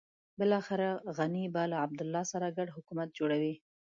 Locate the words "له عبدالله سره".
1.71-2.53